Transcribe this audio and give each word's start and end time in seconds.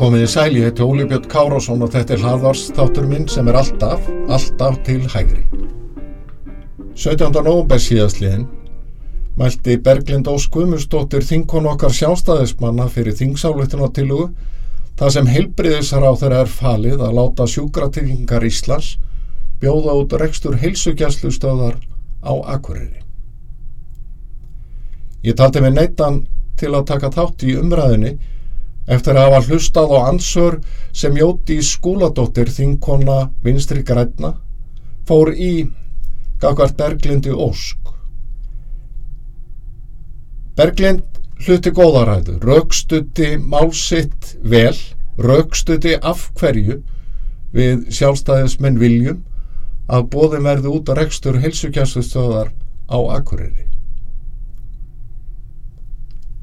Komið 0.00 0.22
í 0.24 0.28
sæli, 0.32 0.60
ég 0.62 0.70
heiti 0.70 0.80
Óli 0.80 1.04
Björn 1.04 1.26
Kárásson 1.28 1.82
og 1.84 1.90
þetta 1.92 2.14
er 2.14 2.22
hlaðvars 2.22 2.60
þáttur 2.72 3.04
minn 3.04 3.26
sem 3.28 3.48
er 3.52 3.58
alltaf, 3.60 4.06
alltaf 4.32 4.78
til 4.86 5.02
hægri. 5.12 5.42
17. 6.96 7.26
november 7.36 7.82
síðastliðin 7.84 8.46
mælti 9.36 9.76
Berglind 9.84 10.30
Ós 10.32 10.46
Guðmundsdóttir 10.54 11.26
þinkon 11.28 11.68
okkar 11.74 11.92
sjálfstæðismanna 11.98 12.88
fyrir 12.94 13.18
þingsálutunatillugu 13.20 14.30
það 14.96 15.14
sem 15.18 15.30
heilbriðisar 15.34 16.08
á 16.08 16.12
þeirra 16.16 16.40
er 16.46 16.54
falið 16.54 17.04
að 17.04 17.14
láta 17.20 17.50
sjúkratryggingar 17.58 18.48
Íslands 18.48 18.94
bjóða 19.60 20.00
út 20.00 20.18
rekstur 20.24 20.56
heilsugjastlustöðar 20.64 21.76
á 22.24 22.32
Akureyri. 22.56 23.04
Ég 25.28 25.36
taldi 25.36 25.60
mig 25.60 25.76
neittan 25.76 26.22
til 26.56 26.72
að 26.72 26.88
taka 26.88 27.12
þátt 27.12 27.44
í 27.44 27.60
umræðinni 27.60 28.16
eftir 28.90 29.16
að 29.16 29.28
hafa 29.28 29.46
hlustað 29.46 29.92
á 29.94 29.98
ansör 30.10 30.58
sem 30.92 31.16
Jóti 31.18 31.60
Skúladóttir 31.62 32.50
þinkona 32.50 33.30
vinstri 33.44 33.84
græna 33.86 34.34
fór 35.06 35.30
í 35.34 35.70
gagvart 36.42 36.76
Berglindi 36.78 37.30
Ósk. 37.30 37.78
Berglind 40.56 41.06
hluti 41.40 41.72
góðaræðu, 41.72 42.36
raukstutti 42.44 43.36
málsitt 43.38 44.34
vel, 44.42 44.76
raukstutti 45.16 45.96
af 45.96 46.26
hverju 46.36 46.80
við 47.54 47.86
sjálfstæðismenn 47.96 48.78
viljum 48.80 49.22
að 49.90 50.06
bóðum 50.12 50.46
verði 50.46 50.74
út 50.74 50.90
að 50.92 51.00
rekstur 51.02 51.40
heilsukjæstustöðar 51.42 52.52
á 52.90 52.98
Akureyri. 53.16 53.66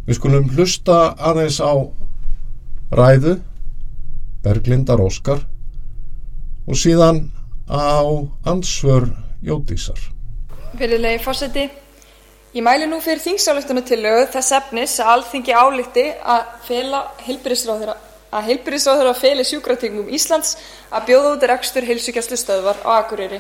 Við 0.07 0.19
skulum 0.19 0.49
hlusta 0.55 1.13
aðeins 1.19 1.59
á 1.63 1.71
ræðu 2.91 3.37
Berglindar 4.43 5.01
Óskar 5.03 5.41
og 6.67 6.75
síðan 6.79 7.25
á 7.67 7.99
ansvör 8.47 9.09
Jódísar. 9.43 9.99
Virðulegi 10.77 11.19
fórseti, 11.23 11.65
ég 12.55 12.63
mæli 12.63 12.87
nú 12.87 13.01
fyrir 13.03 13.19
þingsáleiktunartillögu 13.25 14.29
þess 14.31 14.55
efnis 14.55 14.95
að 15.03 15.11
alþingi 15.13 15.55
álíkti 15.55 16.05
að 16.23 16.45
fela 16.67 17.01
heilbyrðisráðara 17.25 17.97
að 18.31 18.49
heilbyrðisráðara 18.51 19.13
feli 19.15 19.43
sjúkratingum 19.47 20.09
Íslands 20.11 20.57
að 20.91 21.05
bjóða 21.11 21.35
út 21.35 21.45
rekstur 21.51 21.87
heilsugjastlu 21.87 22.39
stöðvar 22.39 22.79
á 22.83 22.89
Akureyri. 22.99 23.39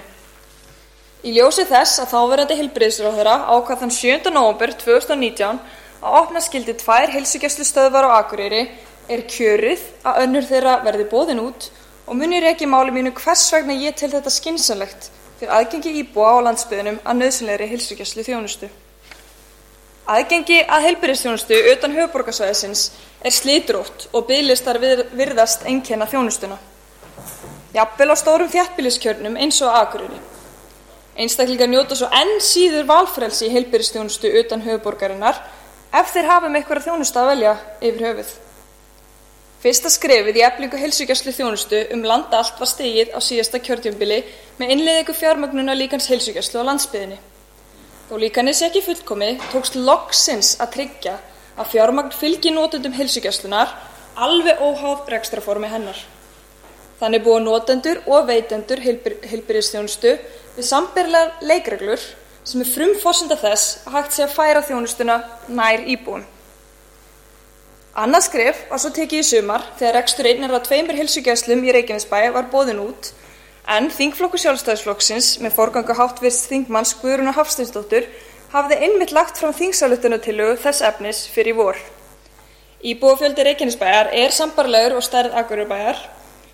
Í 1.27 1.33
ljósi 1.35 1.65
þess 1.67 1.99
að 2.03 2.13
þáverandi 2.13 2.59
heilbyrðisráðara 2.59 3.35
ákvað 3.51 3.83
þann 3.83 3.95
7. 3.95 4.31
november 4.31 4.75
2019 4.79 5.59
að 5.97 6.19
opna 6.21 6.43
skildi 6.43 6.77
tvær 6.77 7.11
heilsugjastlu 7.15 7.65
stöðvar 7.67 8.07
á 8.07 8.19
Akureyri 8.21 8.67
er 9.07 9.23
kjörið 9.29 9.83
að 10.07 10.23
önnur 10.23 10.47
þeirra 10.47 10.79
verði 10.85 11.05
bóðin 11.11 11.43
út 11.43 11.69
og 12.07 12.15
munir 12.19 12.45
ekki 12.47 12.67
máli 12.69 12.93
mínu 12.95 13.13
hvers 13.17 13.45
vegna 13.53 13.75
ég 13.75 13.95
til 13.99 14.11
þetta 14.11 14.31
skinsanlegt 14.33 15.09
fyrir 15.39 15.53
aðgengi 15.53 15.93
íbúa 16.01 16.37
á 16.39 16.45
landsbyðinum 16.47 16.99
að 17.03 17.19
nöðsynlegri 17.21 17.67
heilsugjastlu 17.71 18.25
þjónustu. 18.25 18.69
Aðgengi 20.07 20.61
að 20.63 20.85
heilbyrðistjónustu 20.87 21.57
utan 21.73 21.93
höfuborgarsvæðisins 21.97 22.83
er 23.27 23.35
slítrótt 23.35 24.07
og 24.15 24.25
bygglistar 24.29 24.79
virðast 24.79 25.67
einkenna 25.67 26.07
þjónustuna. 26.07 26.55
Jafnvel 27.75 28.09
á 28.09 28.15
stórum 28.15 28.49
þjættbíliskjörnum 28.53 29.35
eins 29.35 29.59
og 29.61 29.75
Akureyri. 29.75 30.21
Einstaklingar 31.17 31.67
njóta 31.69 31.97
svo 31.97 32.07
enn 32.13 32.37
síður 32.41 32.87
valfrelsi 32.87 33.49
í 33.49 33.53
heilbyrðistjónustu 33.57 34.31
utan 34.41 34.63
höfuborgarinnar 34.63 35.43
ef 35.91 36.13
þeir 36.15 36.31
hafa 36.31 36.49
með 36.49 36.61
eitthvað 36.61 36.87
þjónustu 36.87 37.21
að 37.21 37.31
velja 37.33 37.55
yfir 37.81 38.05
höfuð. 38.07 38.35
Fyrsta 39.67 39.89
skrefið 39.91 40.37
í 40.39 40.43
eflingu 40.47 40.77
heilsugjastlu 40.79 41.33
þjónustu 41.35 41.79
um 41.91 42.05
landa 42.07 42.37
allt 42.39 42.55
var 42.55 42.69
stegið 42.71 43.09
á 43.11 43.19
síðasta 43.19 43.59
kjörtjömbili 43.59 44.21
með 44.61 44.69
innleiðingu 44.77 45.15
fjármögnuna 45.17 45.73
líkans 45.75 46.05
heilsugjastlu 46.07 46.61
á 46.63 46.67
landsbyðinni. 46.69 47.17
Þó 48.07 48.13
líkanis 48.21 48.61
ekki 48.63 48.79
fullkomi 48.85 49.33
tókst 49.51 49.75
loksins 49.75 50.53
að 50.63 50.71
tryggja 50.77 51.17
að 51.59 51.73
fjármagn 51.73 52.15
fylgi 52.15 52.53
nótendum 52.55 52.95
heilsugjastlunar 52.95 53.73
alveg 54.15 54.63
óháð 54.63 55.11
rekstraformi 55.17 55.73
hennar. 55.73 55.99
Þannig 57.01 57.27
búa 57.27 57.43
nótendur 57.43 57.99
og 58.07 58.31
veitendur 58.31 58.85
heilbyrðistjónustu 58.87 60.15
við 60.55 60.69
sambyrlegar 60.71 61.43
leikreglur 61.43 62.07
sem 62.47 62.63
er 62.63 62.71
frumforsenda 62.71 63.35
þess 63.43 63.81
að 63.83 63.99
hægt 63.99 64.15
sé 64.15 64.29
að 64.29 64.35
færa 64.39 64.63
þjónustuna 64.71 65.21
nær 65.51 65.83
íbúum. 65.83 66.23
Annað 67.97 68.27
skref 68.27 68.57
var 68.69 68.77
svo 68.77 68.91
tekið 68.93 69.23
í 69.23 69.25
sumar 69.25 69.63
þegar 69.79 69.95
rekstur 69.97 70.27
einnir 70.29 70.51
á 70.53 70.61
tveimur 70.61 70.93
heilsugjastlum 70.99 71.63
í 71.65 71.71
Reykjanesbæ 71.73 72.19
var 72.35 72.45
bóðin 72.51 72.83
út 72.83 73.07
en 73.73 73.87
þingflokku 73.89 74.37
sjálfstæðisflokksins 74.43 75.29
með 75.41 75.55
forgangu 75.55 75.95
háttvirts 75.97 76.43
þingmanns 76.51 76.93
Guðruna 76.99 77.33
Hafsteinsdóttur 77.33 78.05
hafði 78.51 78.77
einmitt 78.85 79.15
lagt 79.17 79.41
fram 79.41 79.55
þingsálutunartillugu 79.57 80.59
þess 80.61 80.85
efnis 80.85 81.23
fyrir 81.33 81.57
vor. 81.57 81.79
Íbúafjöldi 82.85 83.47
Reykjanesbæjar 83.49 84.11
er 84.13 84.35
sambarlegur 84.35 84.99
og 84.99 85.07
stærð 85.07 85.33
Akureybæjar 85.41 86.03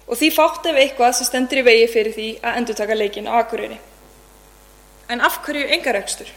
og 0.07 0.15
því 0.15 0.31
fátt 0.37 0.71
ef 0.71 0.79
eitthvað 0.79 1.17
sem 1.19 1.27
stendur 1.27 1.59
í 1.59 1.65
vegi 1.67 1.91
fyrir 1.91 2.15
því 2.15 2.29
að 2.39 2.61
endurtaka 2.61 2.95
leikin 2.95 3.27
á 3.27 3.43
Akureyri. 3.43 3.81
En 5.11 5.19
af 5.19 5.41
hverju 5.43 5.67
engarekstur? 5.75 6.31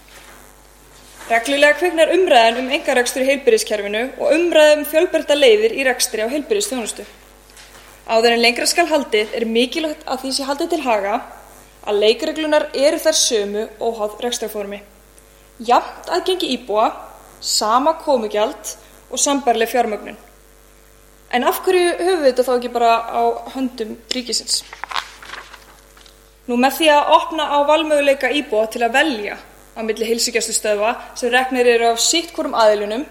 Reglulega 1.26 1.75
kviknar 1.75 2.12
umræðan 2.14 2.60
um 2.60 2.69
engarekstur 2.70 3.25
í 3.25 3.26
heilbyrðiskerfinu 3.26 4.00
og 4.22 4.28
umræðan 4.31 4.84
um 4.84 4.87
fjölbreytta 4.87 5.34
leiðir 5.34 5.72
í 5.75 5.87
rekstri 5.88 6.22
á 6.22 6.31
heilbyrðistjónustu. 6.31 7.03
Áður 8.06 8.37
en 8.37 8.42
lengra 8.44 8.66
skal 8.70 8.84
haldið 8.87 9.34
er 9.34 9.47
mikilvægt 9.50 10.04
að 10.06 10.20
því 10.22 10.31
sé 10.36 10.47
haldið 10.47 10.70
til 10.70 10.84
haga 10.84 11.16
að 11.82 11.98
leikreglunar 12.04 12.69
eru 12.78 13.00
þær 13.03 13.19
sömu 13.19 13.65
óháð 13.82 14.15
rekstraformi. 14.22 14.78
Jamt 15.66 16.12
aðgengi 16.15 16.53
íbúa, 16.60 16.92
sama 17.41 17.97
komugjald 18.04 18.76
og 19.10 19.19
sambarleg 19.19 19.75
fjármögnun. 19.75 20.22
En 21.34 21.48
af 21.50 21.59
hverju 21.66 21.91
höfum 22.04 22.22
við 22.22 22.31
þetta 22.31 22.47
þá 22.47 22.54
ekki 22.54 22.72
bara 22.78 22.92
á 23.03 23.22
höndum 23.56 23.98
ríkisins? 24.15 24.62
Nú 26.47 26.54
með 26.54 26.78
því 26.78 26.94
að 26.94 27.12
opna 27.19 27.50
á 27.50 27.59
valmöguleika 27.66 28.31
íbúa 28.31 28.70
til 28.70 28.86
að 28.86 28.98
velja 29.00 29.42
á 29.76 29.81
milli 29.84 30.09
heilsugjastustöðva 30.09 30.94
sem 31.14 31.31
reknir 31.31 31.69
eru 31.69 31.91
af 31.92 32.00
sitt 32.00 32.32
hvorum 32.34 32.56
aðilunum, 32.56 33.04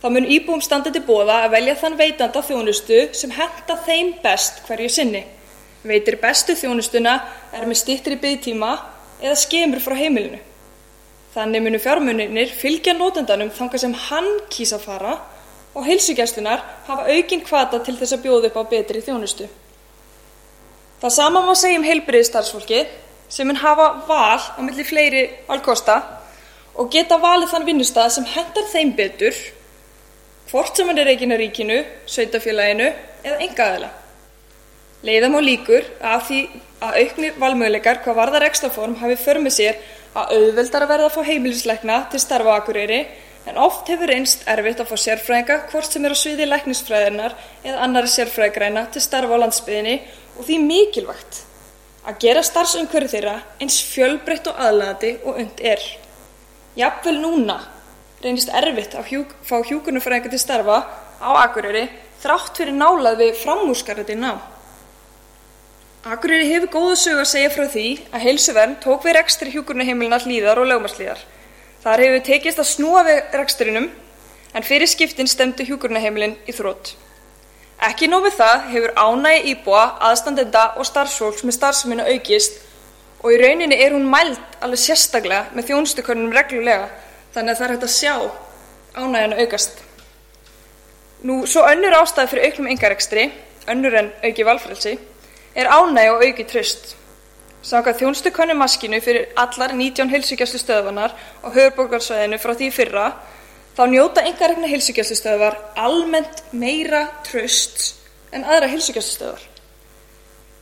þá 0.00 0.06
mun 0.08 0.28
íbúum 0.32 0.62
standa 0.64 0.90
til 0.90 1.04
bóða 1.04 1.42
að 1.44 1.56
velja 1.58 1.76
þann 1.82 1.98
veitanda 2.00 2.42
þjónustu 2.42 3.02
sem 3.16 3.34
henta 3.36 3.76
þeim 3.84 4.14
best 4.24 4.62
hverju 4.66 4.88
sinni. 4.88 5.26
Veitir 5.84 6.16
bestu 6.20 6.56
þjónustuna 6.56 7.18
er 7.56 7.66
með 7.68 7.82
stittir 7.82 8.16
í 8.16 8.20
byggtíma 8.20 8.72
eða 9.20 9.36
skemur 9.36 9.80
frá 9.84 9.96
heimilinu. 9.96 10.40
Þannig 11.34 11.62
munu 11.62 11.78
fjármunirnir 11.78 12.50
fylgja 12.58 12.96
nótendanum 12.96 13.52
þanga 13.54 13.78
sem 13.78 13.92
hann 14.08 14.28
kýsa 14.50 14.80
fara 14.82 15.14
og 15.74 15.86
heilsugjaslunar 15.86 16.64
hafa 16.88 17.06
aukinn 17.12 17.44
kvata 17.46 17.78
til 17.84 17.94
þess 18.00 18.16
að 18.16 18.24
bjóða 18.24 18.50
upp 18.50 18.58
á 18.58 18.62
betri 18.72 19.04
þjónustu. 19.04 19.46
Það 21.00 21.14
sama 21.14 21.44
má 21.44 21.54
segja 21.56 21.78
um 21.78 21.86
heilbriðstarfsfólki 21.86 22.82
sem 23.30 23.46
mun 23.46 23.60
hafa 23.62 23.86
val 24.08 24.40
á 24.58 24.60
milli 24.60 24.84
fleiri 24.84 25.22
valkosta 25.46 26.00
og 26.74 26.90
geta 26.90 27.18
valið 27.22 27.52
þann 27.52 27.66
vinnustað 27.68 28.12
sem 28.16 28.26
hendar 28.26 28.66
þeim 28.72 28.92
betur 28.98 29.36
hvort 30.50 30.76
sem 30.76 30.88
hann 30.90 30.98
er 30.98 31.06
reygin 31.06 31.34
að 31.34 31.44
ríkinu, 31.44 31.78
sveitafélaginu 32.10 32.88
eða 33.22 33.38
engaðila. 33.46 33.90
Leiðam 35.06 35.38
á 35.38 35.40
líkur 35.46 35.86
að 36.02 36.24
því 36.26 36.40
að 36.80 36.96
aukni 37.04 37.32
valmöguleikar 37.38 38.00
hvað 38.04 38.18
varðar 38.18 38.46
ekstraform 38.48 38.96
hafi 39.00 39.18
för 39.20 39.40
með 39.44 39.54
sér 39.56 39.78
að 40.18 40.32
auðveldar 40.36 40.84
að 40.86 40.92
verða 40.94 41.10
að 41.10 41.14
fá 41.14 41.28
heimilisleikna 41.28 41.98
til 42.10 42.22
starfa 42.22 42.56
akureyri 42.56 43.00
en 43.48 43.60
oft 43.62 43.88
hefur 43.88 44.10
einst 44.12 44.42
erfitt 44.50 44.82
að 44.82 44.90
fá 44.90 44.96
sérfræðinga 45.04 45.60
hvort 45.70 45.92
sem 45.92 46.04
er 46.04 46.16
á 46.16 46.18
sviði 46.18 46.48
læknisfræðinar 46.50 47.36
eða 47.62 47.84
annari 47.86 48.10
sérfræðigræna 48.10 48.88
til 48.90 49.04
starfa 49.04 49.38
á 49.38 49.42
landsbyðinni 49.44 49.96
og 50.34 50.48
því 50.48 50.58
mikilvægt 50.66 51.44
að 52.10 52.18
gera 52.24 52.42
starfsumhverju 52.44 53.10
þeirra 53.12 53.36
eins 53.62 53.80
fjölbreytt 53.86 54.48
og 54.50 54.58
aðlæðandi 54.58 55.12
og 55.24 55.40
und 55.44 55.60
er. 55.72 55.82
Jafnvel 56.78 57.18
núna 57.22 57.60
reynist 58.20 58.50
erfitt 58.52 58.96
að 58.98 59.10
hjúk, 59.14 59.34
fá 59.46 59.60
hjúkurnufræðingar 59.64 60.32
til 60.32 60.40
starfa 60.42 60.78
á 61.22 61.30
Akureyri 61.44 61.86
þrátt 62.20 62.58
fyrir 62.58 62.76
nálað 62.76 63.20
við 63.22 63.38
framúrskarandi 63.40 64.16
ná. 64.18 64.34
Akureyri 66.10 66.48
hefur 66.48 66.72
góða 66.74 66.96
sög 66.96 67.20
að 67.20 67.30
segja 67.32 67.52
frá 67.52 67.66
því 67.68 67.86
að 68.10 68.24
heilsuvernd 68.26 68.80
tók 68.84 69.04
við 69.04 69.16
rekstri 69.18 69.52
hjúkurnuheimilina 69.54 70.20
hlýðar 70.24 70.62
og 70.62 70.70
lögmarslíðar. 70.70 71.20
Þar 71.84 72.04
hefur 72.04 72.24
tekist 72.24 72.60
að 72.60 72.70
snúa 72.72 73.04
við 73.08 73.36
rekstrinum 73.36 73.90
en 74.56 74.66
fyrir 74.66 74.88
skiptin 74.90 75.28
stemdi 75.30 75.68
hjúkurnuheimilin 75.68 76.38
í 76.48 76.56
þrótt. 76.56 76.94
Ekki 77.80 78.10
nófið 78.12 78.34
það 78.36 78.64
hefur 78.74 78.90
ánægi 78.92 79.52
íbúa, 79.54 79.84
aðstandenda 80.04 80.64
og 80.76 80.84
starfsfólks 80.84 81.46
með 81.48 81.56
starfseminu 81.56 82.04
aukist 82.12 82.58
og 83.22 83.32
í 83.32 83.38
rauninni 83.40 83.78
er 83.80 83.94
hún 83.96 84.04
mælt 84.12 84.58
alveg 84.60 84.82
sérstaklega 84.82 85.54
með 85.56 85.70
þjónustukörnum 85.70 86.34
reglulega 86.36 86.90
þannig 87.32 87.54
að 87.54 87.60
það 87.60 87.66
er 87.66 87.72
hægt 87.74 87.86
að 87.86 87.94
sjá 87.94 88.14
ánæginu 89.00 89.40
aukast. 89.40 89.80
Nú, 91.24 91.38
svo 91.48 91.64
önnur 91.68 91.96
ástæði 92.02 92.32
fyrir 92.34 92.50
auknum 92.50 92.68
engarekstri, 92.74 93.26
önnur 93.72 93.96
en 93.96 94.12
auki 94.28 94.44
valfrelsi, 94.44 94.94
er 95.56 95.72
ánæg 95.72 96.12
og 96.12 96.24
auki 96.28 96.46
tröst. 96.52 96.94
Sanga 97.64 97.92
þjónstu 97.96 98.32
konu 98.32 98.56
maskinu 98.56 99.00
fyrir 99.04 99.32
allar 99.40 99.72
19 99.76 100.08
heilsugjastlu 100.12 100.60
stöðvanar 100.60 101.12
á 101.16 101.48
höfurborgarsvæðinu 101.48 102.40
frá 102.40 102.54
því 102.56 102.70
fyrra, 102.76 103.10
þá 103.76 103.82
njóta 103.90 104.24
engarekna 104.26 104.70
heilsugjastlu 104.70 105.16
stöðvar 105.18 105.58
almennt 105.78 106.42
meira 106.52 107.06
tröst 107.26 107.94
en 108.34 108.44
aðra 108.44 108.70
heilsugjastlu 108.72 109.14
stöðvar. 109.14 109.44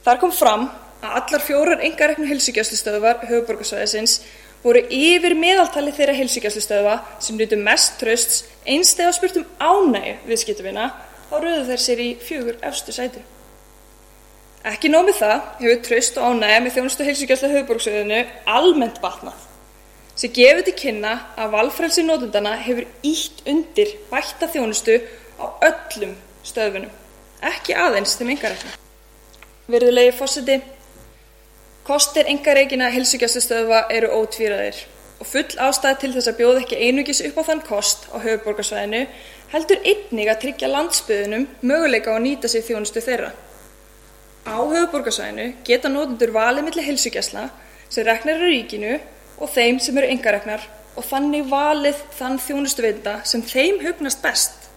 Þar 0.04 0.20
kom 0.22 0.34
fram 0.34 0.68
að 1.02 1.16
allar 1.20 1.44
fjórar 1.44 1.86
engareknu 1.86 2.28
heilsugjastlu 2.28 2.78
stöðvar 2.78 3.24
höfurborgarsvæðisins 3.24 4.20
voru 4.62 4.82
yfir 4.90 5.36
meðaltali 5.38 5.92
þeirra 5.94 6.16
heilsugjastlustöðva 6.18 6.98
sem 7.22 7.38
nutu 7.38 7.58
mest 7.60 7.98
trösts 8.00 8.44
eins 8.66 8.94
þegar 8.98 9.16
spurt 9.16 9.40
um 9.40 9.48
ánægju 9.62 10.14
viðskiptavina 10.28 10.88
þá 11.28 11.34
röðu 11.38 11.66
þeir 11.70 11.84
sér 11.84 12.02
í 12.02 12.08
fjögur 12.22 12.62
efstu 12.66 12.94
sæti. 12.94 13.22
Ekki 14.68 14.90
nómið 14.90 15.20
það 15.22 15.36
hefur 15.60 15.84
tröst 15.86 16.18
og 16.18 16.32
ánægja 16.32 16.64
með 16.64 16.78
þjónustu 16.78 17.06
heilsugjastlu 17.06 17.52
höfuborgsöðinu 17.54 18.24
almennt 18.58 18.98
batnað 19.04 19.47
sem 20.18 20.32
gefur 20.34 20.64
til 20.66 20.74
kynna 20.78 21.12
að 21.38 21.52
valfrelsi 21.54 22.02
nótundana 22.06 22.56
hefur 22.62 22.88
ítt 23.06 23.44
undir 23.46 23.94
bætta 24.10 24.50
þjónustu 24.50 24.98
á 25.38 25.46
öllum 25.70 26.16
stöðfunum, 26.42 26.90
ekki 27.52 27.76
aðeins 27.78 28.16
þeim 28.18 28.34
engarekna. 28.34 28.74
Verðulegi 29.68 30.16
fósiti, 30.16 30.56
Kostir 31.88 32.26
engareikina 32.28 32.90
heilsugjastustöðva 32.92 33.86
eru 33.96 34.10
ótvíraðir 34.18 34.76
og 35.22 35.28
full 35.30 35.54
ástæð 35.64 35.94
til 36.02 36.10
þess 36.12 36.28
að 36.28 36.34
bjóða 36.36 36.60
ekki 36.60 36.80
einugis 36.84 37.22
upp 37.24 37.38
á 37.40 37.42
þann 37.46 37.62
kost 37.64 38.02
á 38.12 38.20
höfuborgarsvæðinu 38.20 39.00
heldur 39.54 39.86
einnig 39.88 40.28
að 40.28 40.40
tryggja 40.42 40.68
landsbyðunum 40.68 41.46
möguleika 41.70 42.12
á 42.12 42.18
að 42.18 42.24
nýta 42.26 42.50
sér 42.52 42.66
þjónustu 42.66 43.00
þeirra. 43.06 43.30
Á 44.44 44.56
höfuborgarsvæðinu 44.60 45.46
geta 45.64 45.88
nótundur 45.88 46.34
valið 46.36 46.68
millir 46.68 46.88
heilsugjasla 46.90 47.46
sem 47.88 48.04
reknar 48.04 48.36
eru 48.36 48.52
ríkinu 48.52 48.98
og 49.38 49.50
þeim 49.54 49.78
sem 49.82 49.98
eru 49.98 50.10
engareknar 50.12 50.64
og 50.98 51.06
þannig 51.06 51.46
valið 51.50 52.00
þann 52.18 52.38
þjónustu 52.42 52.84
veita 52.84 53.18
sem 53.28 53.42
þeim 53.42 53.78
hugnast 53.84 54.22
best. 54.22 54.68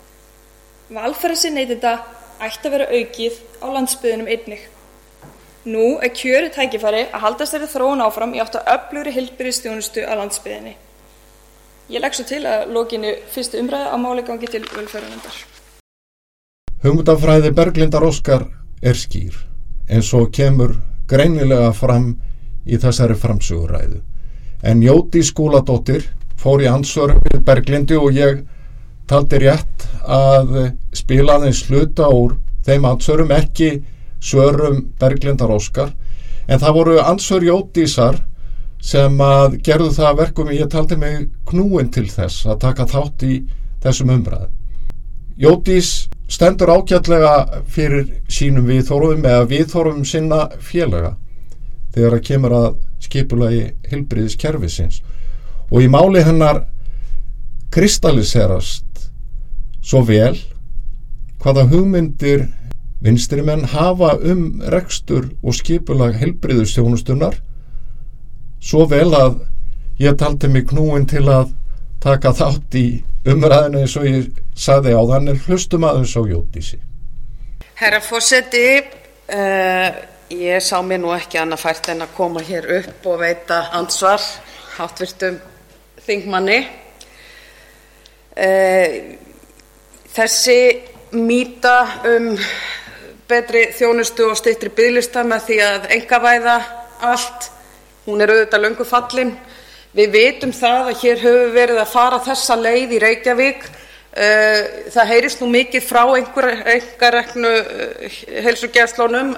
Valfæra 0.92 1.38
neytinda 1.56 1.96
ætti 2.42 2.68
að 2.68 2.74
vera 2.76 2.88
aukið 2.92 3.40
á 3.62 3.68
landsbyðunum 3.76 4.30
einnig. 4.30 4.62
Nú 5.72 5.86
er 6.02 6.10
kjörið 6.18 6.56
tækifæri 6.56 7.04
að 7.14 7.24
haldast 7.26 7.54
þeirri 7.54 7.70
þróun 7.70 8.02
áfram 8.02 8.34
í 8.34 8.42
átt 8.42 8.58
að 8.58 8.70
öflugri 8.74 9.14
heilbrigðisþjónustu 9.14 10.06
á 10.10 10.14
landsbyggðinni. 10.18 10.74
Ég 11.92 12.02
legg 12.02 12.18
svo 12.18 12.26
til 12.26 12.42
að 12.50 12.72
lokinu 12.74 13.14
fyrstu 13.30 13.62
umræði 13.62 13.94
á 13.94 13.98
máli 14.02 14.26
gangi 14.26 14.50
til 14.50 14.64
velferðarnendar. 14.66 15.38
Hugmyndafræði 16.82 17.54
Berglindar 17.54 18.06
Óskar 18.08 18.48
er 18.82 18.98
skýr 18.98 19.38
en 19.90 20.02
svo 20.02 20.26
kemur 20.34 20.74
greinilega 21.10 21.70
fram 21.78 22.16
í 22.66 22.78
þessari 22.82 23.18
framsuguræðu. 23.22 24.02
En 24.64 24.82
Jóti 24.86 25.24
skóladóttir 25.26 26.06
fór 26.38 26.62
í 26.62 26.70
ansvar 26.70 27.16
við 27.26 27.42
Berglindi 27.46 27.98
og 27.98 28.14
ég 28.18 28.44
taldi 29.10 29.42
rétt 29.42 29.88
að 30.06 30.74
spila 30.96 31.40
þeim 31.42 31.56
sluta 31.58 32.10
úr 32.14 32.38
þeim 32.66 32.86
ansvarum 32.90 33.34
ekki 33.36 33.72
svörum 34.22 34.84
Berglindar 35.02 35.52
Óskar 35.54 35.92
en 36.48 36.62
það 36.62 36.78
voru 36.78 37.00
ansvör 37.02 37.46
Jótísar 37.46 38.22
sem 38.82 39.18
að 39.22 39.60
gerðu 39.66 39.92
það 39.98 40.18
verkum 40.22 40.54
ég 40.54 40.70
taldi 40.70 40.98
mig 40.98 41.28
knúin 41.50 41.92
til 41.94 42.08
þess 42.10 42.48
að 42.50 42.62
taka 42.66 42.88
þátt 42.90 43.26
í 43.28 43.36
þessum 43.82 44.14
umræðum. 44.16 44.54
Jótís 45.42 45.92
stendur 46.30 46.72
ágætlega 46.74 47.62
fyrir 47.70 48.08
sínum 48.30 48.68
viðþórum 48.70 49.26
eða 49.26 49.48
viðþórum 49.50 50.06
sinna 50.06 50.48
félaga 50.60 51.16
þegar 51.96 52.18
að 52.18 52.26
kemur 52.30 52.56
að 52.56 52.70
skipulagi 53.02 53.64
hilbriðiskerfisins 53.92 55.02
og 55.72 55.84
í 55.84 55.90
máli 55.92 56.24
hennar 56.26 56.64
kristalliserast 57.72 59.08
svo 59.82 60.04
vel 60.08 60.36
hvaða 61.42 61.68
hugmyndir 61.72 62.50
Vinstri 63.02 63.42
menn 63.42 63.64
hafa 63.66 64.12
um 64.30 64.62
rekstur 64.70 65.32
og 65.42 65.56
skipulag 65.58 66.20
helbriðustjónustunar 66.22 67.40
svo 68.62 68.86
vel 68.86 69.10
að 69.18 69.40
ég 70.02 70.18
taldi 70.22 70.52
mig 70.52 70.68
knúin 70.70 71.08
til 71.10 71.26
að 71.30 71.50
taka 72.02 72.34
þátt 72.38 72.78
í 72.78 72.86
umræðinu 73.26 73.82
eins 73.82 73.98
og 73.98 74.06
ég 74.06 74.30
saði 74.58 74.94
á 74.94 75.02
þannig 75.02 75.42
hlustum 75.48 75.86
aðeins 75.86 76.14
á 76.18 76.22
Jótísi. 76.26 76.80
Herra 77.82 78.02
Fossetti, 78.02 78.66
uh, 78.78 79.38
eh, 79.38 79.90
ég 80.32 80.64
sá 80.64 80.80
mér 80.82 81.02
nú 81.04 81.12
ekki 81.16 81.40
annað 81.42 81.64
fært 81.66 81.90
en 81.92 82.06
að 82.06 82.16
koma 82.16 82.44
hér 82.46 82.68
upp 82.80 83.08
og 83.12 83.20
veita 83.20 83.66
ansvar 83.76 84.24
hátvirtum 84.78 85.40
þingmanni. 86.06 86.60
Uh, 88.32 89.18
þessi 90.16 90.60
mýta 91.20 91.76
um 92.08 92.32
betri 93.32 93.68
þjónustu 93.76 94.30
og 94.32 94.40
styttri 94.40 94.72
bygglista 94.76 95.24
með 95.28 95.48
því 95.48 95.60
að 95.68 95.90
engavæða 95.98 96.58
allt. 97.12 97.52
Hún 98.08 98.24
er 98.24 98.34
auðvitað 98.34 98.66
löngu 98.66 98.88
fallin. 98.88 99.36
Við 99.96 100.12
vitum 100.16 100.52
það 100.56 100.90
að 100.90 101.00
hér 101.04 101.24
höfum 101.26 101.56
verið 101.56 101.80
að 101.84 101.94
fara 101.94 102.20
þessa 102.24 102.58
leið 102.60 102.96
í 102.96 103.00
Reykjavík. 103.04 103.64
Eh, 104.12 104.90
það 104.92 105.12
heyrist 105.14 105.40
nú 105.40 105.48
mikið 105.52 105.86
frá 105.88 106.02
einhverreknu 106.18 107.52
eh, 107.52 108.18
heilsugjæðslónum, 108.44 109.30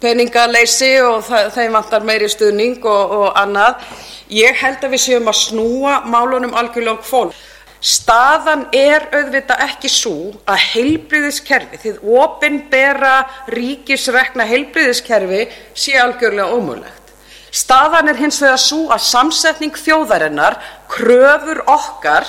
peningaleysi 0.00 0.94
og 1.04 1.28
þeim 1.54 1.76
vantar 1.76 2.04
meiri 2.06 2.28
stuðning 2.30 2.80
og, 2.84 3.14
og 3.20 3.38
annað. 3.38 3.84
Ég 4.32 4.58
held 4.62 4.84
að 4.84 4.94
við 4.94 5.04
séum 5.04 5.30
að 5.30 5.40
snúa 5.40 6.00
málunum 6.08 6.56
algjörlega 6.56 7.04
fólk. 7.06 7.36
Staðan 7.80 8.66
er 8.76 9.06
auðvitað 9.08 9.62
ekki 9.64 9.88
svo 9.88 10.16
að 10.44 10.64
heilbriðiskerfi, 10.74 11.78
því 11.80 11.92
opinbera 12.20 13.14
ríkisrekna 13.48 14.44
heilbriðiskerfi 14.44 15.46
sé 15.72 15.96
algjörlega 15.96 16.52
ómögulegt. 16.52 17.14
Staðan 17.50 18.12
er 18.12 18.20
hins 18.20 18.36
vegar 18.42 18.60
svo 18.60 18.90
að 18.92 19.06
samsetning 19.08 19.80
þjóðarinnar, 19.80 20.58
kröfur 20.92 21.64
okkar, 21.72 22.28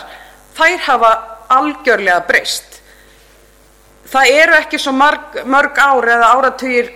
þær 0.56 0.80
hafa 0.88 1.12
algjörlega 1.52 2.24
breyst. 2.32 2.80
Það 4.12 4.34
eru 4.40 4.58
ekki 4.58 4.80
svo 4.82 4.96
marg, 4.96 5.36
mörg 5.46 5.78
ár 5.84 6.10
eða 6.16 6.32
áratugir 6.38 6.90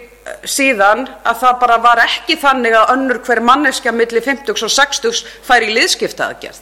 síðan 0.48 1.06
að 1.26 1.42
það 1.44 1.60
bara 1.62 1.78
var 1.84 2.02
ekki 2.06 2.38
þannig 2.42 2.76
að 2.78 2.94
önnur 2.96 3.20
hver 3.26 3.42
manneskja 3.46 3.94
millir 3.94 4.26
50 4.26 4.66
og 4.66 4.74
60 4.74 5.22
fær 5.46 5.66
í 5.66 5.74
liðskiptaðagerð. 5.76 6.62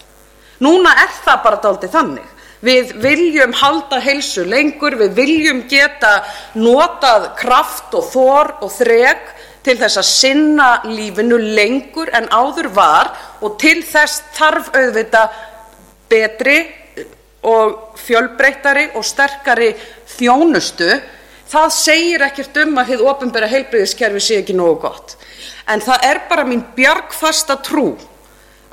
Núna 0.63 0.93
er 1.03 1.12
það 1.24 1.43
bara 1.46 1.62
dálítið 1.63 1.93
þannig. 1.96 2.29
Við 2.63 2.93
viljum 3.03 3.55
halda 3.60 4.00
heilsu 4.00 4.46
lengur, 4.48 4.96
við 4.96 5.17
viljum 5.17 5.63
geta 5.67 6.22
notað 6.55 7.34
kraft 7.39 7.96
og 7.98 8.05
þor 8.13 8.53
og 8.63 8.72
þrek 8.72 9.34
til 9.63 9.75
þess 9.79 10.00
að 10.00 10.08
sinna 10.08 10.70
lífinu 10.88 11.39
lengur 11.39 12.12
en 12.15 12.29
áður 12.32 12.70
var 12.75 13.12
og 13.43 13.58
til 13.60 13.82
þess 13.84 14.24
þarf 14.36 14.72
auðvita 14.75 15.25
betri 16.12 16.58
og 17.43 18.00
fjölbreyttari 18.00 18.89
og 18.96 19.03
sterkari 19.08 19.74
þjónustu. 20.15 20.88
Það 21.53 21.74
segir 21.75 22.24
ekkert 22.25 22.55
um 22.63 22.79
að 22.81 22.88
þið 22.93 23.05
ofinbæra 23.12 23.50
heilbreyðiskerfi 23.51 24.22
sé 24.25 24.39
ekki 24.41 24.55
nógu 24.57 24.79
gott. 24.88 25.13
En 25.69 25.83
það 25.83 26.07
er 26.10 26.19
bara 26.31 26.45
mín 26.48 26.63
bjargfasta 26.74 27.60
trú 27.62 27.91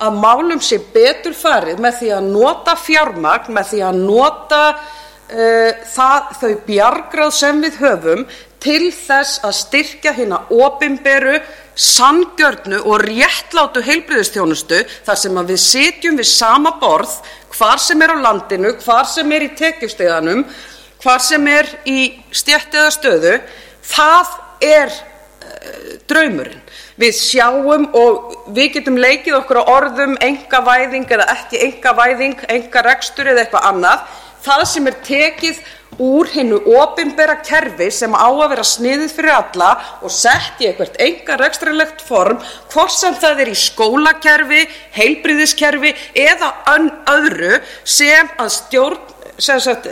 að 0.00 0.16
málum 0.16 0.62
sé 0.64 0.78
betur 0.94 1.36
farið 1.36 1.82
með 1.84 1.98
því 1.98 2.12
að 2.16 2.28
nota 2.32 2.76
fjármagn, 2.80 3.52
með 3.52 3.72
því 3.72 3.80
að 3.84 3.98
nota 4.00 4.60
uh, 4.72 5.72
það, 5.92 6.30
þau 6.40 6.52
bjargráð 6.70 7.34
sem 7.36 7.60
við 7.66 7.76
höfum 7.82 8.24
til 8.60 8.88
þess 8.96 9.42
að 9.44 9.56
styrkja 9.58 10.14
hérna 10.16 10.40
opimberu, 10.52 11.36
sangjörnu 11.80 12.80
og 12.88 13.04
réttlátu 13.04 13.84
heilbriðistjónustu 13.84 14.82
þar 15.04 15.20
sem 15.20 15.44
við 15.52 15.62
sitjum 15.64 16.18
við 16.20 16.28
sama 16.32 16.74
borð 16.80 17.12
hvar 17.54 17.80
sem 17.80 18.00
er 18.04 18.16
á 18.16 18.24
landinu, 18.24 18.72
hvar 18.84 19.08
sem 19.08 19.32
er 19.36 19.46
í 19.48 19.54
tekjusteganum, 19.56 20.44
hvar 21.02 21.22
sem 21.24 21.46
er 21.50 21.68
í 21.88 22.00
stjætti 22.34 22.80
eða 22.80 22.94
stöðu, 22.94 23.34
það 23.90 24.34
er 24.64 24.92
uh, 24.92 25.92
draumurinn. 26.10 26.62
Við 27.00 27.16
sjáum 27.16 27.86
og 27.96 28.34
við 28.52 28.74
getum 28.76 28.98
leikið 29.00 29.38
okkur 29.38 29.62
á 29.64 29.72
orðum 29.72 30.18
engavæðing 30.20 31.06
eða 31.08 31.30
ekki 31.32 31.62
engavæðing, 31.68 32.42
engarekstur 32.56 33.30
eða 33.32 33.46
eitthvað 33.46 33.68
annað. 33.70 34.02
Það 34.44 34.64
sem 34.68 34.88
er 34.88 34.98
tekið 35.04 35.62
úr 36.00 36.28
hinnu 36.32 36.60
opinbera 36.80 37.36
kerfi 37.44 37.90
sem 37.92 38.14
á 38.16 38.28
að 38.28 38.52
vera 38.52 38.64
sniðið 38.64 39.14
fyrir 39.16 39.34
alla 39.34 39.70
og 40.00 40.12
sett 40.14 40.60
í 40.62 40.68
eitthvað 40.68 40.96
engarekstrilegt 41.06 42.04
form, 42.06 42.40
hvort 42.72 42.94
sem 42.94 43.16
það 43.20 43.44
er 43.44 43.52
í 43.52 43.58
skólakerfi, 43.58 44.62
heilbriðiskerfi 44.96 45.92
eða 46.24 46.52
öðru 47.16 47.60
sem 47.84 48.30
að 48.40 48.52
stjórn 48.56 49.09
sagt, 49.44 49.88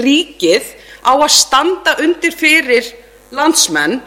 ríkið 0.00 0.70
á 1.06 1.12
að 1.14 1.32
standa 1.32 1.96
undir 2.02 2.34
fyrir 2.34 2.88
landsmenn, 3.34 4.00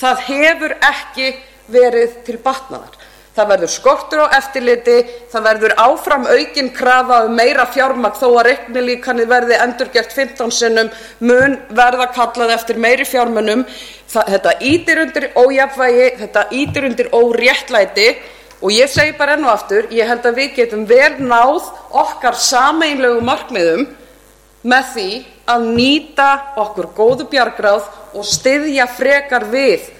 það 0.00 0.22
hefur 0.28 0.76
ekki 0.84 1.32
verið 1.72 2.22
til 2.26 2.38
batnaðar. 2.42 2.94
Það 3.36 3.48
verður 3.50 3.68
skortur 3.68 4.20
á 4.24 4.26
eftirliti, 4.38 4.94
það 5.28 5.42
verður 5.44 5.72
áfram 5.82 6.22
aukin 6.24 6.70
krafa 6.72 7.18
um 7.26 7.34
meira 7.36 7.66
fjármagn 7.68 8.16
þó 8.16 8.30
að 8.30 8.46
reiknilíkanið 8.46 9.28
verði 9.28 9.58
endurgert 9.60 10.14
15 10.16 10.54
sinnum, 10.56 10.88
mun 11.20 11.58
verða 11.68 12.06
kallað 12.16 12.54
eftir 12.54 12.80
meiri 12.80 13.04
fjármunum. 13.04 13.66
Þetta 14.08 14.54
ítir 14.64 15.02
undir 15.02 15.28
ójafnvægi, 15.36 16.08
þetta 16.22 16.46
ítir 16.62 16.88
undir 16.88 17.12
óréttlæti 17.12 18.08
og 18.62 18.72
ég 18.72 18.88
segi 18.88 19.12
bara 19.18 19.36
enn 19.36 19.44
og 19.44 19.52
aftur, 19.52 19.90
ég 19.92 20.08
held 20.08 20.24
að 20.24 20.40
við 20.40 20.56
getum 20.62 20.88
vel 20.88 21.12
náð 21.20 21.68
okkar 21.92 22.40
sameinlegu 22.40 23.20
markmiðum 23.20 23.84
með 24.66 24.88
því 24.94 25.10
að 25.46 25.68
nýta 25.76 26.30
okkur 26.58 26.90
góðu 26.96 27.28
bjargráð 27.30 27.86
og 28.16 28.26
styðja 28.26 28.88
frekar 28.90 29.46
við 29.52 29.92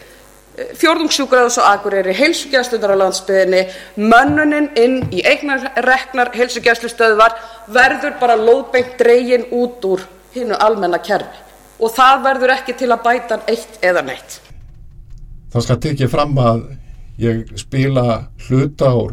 fjórðungssjúkrahús 0.56 1.58
á 1.60 1.76
Akureyri, 1.76 2.14
heilsugæslunar 2.16 2.94
á 2.96 3.00
landsbyggðinni, 3.02 3.66
mönnunin 4.00 4.70
inn 4.80 5.02
í 5.12 5.20
eignarreknar 5.20 6.32
heilsugæslustöðvar 6.36 7.36
verður 7.72 8.16
bara 8.20 8.38
lóðbeint 8.40 8.96
dregin 9.00 9.44
út 9.52 9.84
úr 9.84 10.06
hinnu 10.34 10.56
almenna 10.56 11.00
kerfi 11.04 11.44
og 11.76 11.92
það 11.92 12.24
verður 12.24 12.54
ekki 12.56 12.76
til 12.80 12.88
að 12.94 13.04
bæta 13.04 13.38
eitt 13.52 13.78
eða 13.84 14.02
neitt. 14.06 14.40
Það 15.52 15.66
skal 15.66 15.78
tekið 15.84 16.12
fram 16.12 16.38
að 16.40 16.62
ég 17.20 17.52
spila 17.60 18.06
hluta 18.48 18.92
úr 18.96 19.12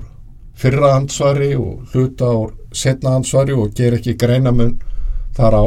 fyrra 0.59 0.93
ansvari 0.95 1.51
og 1.59 1.91
hluta 1.91 2.31
úr 2.39 2.53
setna 2.71 3.17
ansvari 3.17 3.55
og 3.55 3.75
ger 3.75 3.97
ekki 3.97 4.15
greinamun 4.19 4.77
þar 5.37 5.57
á. 5.59 5.65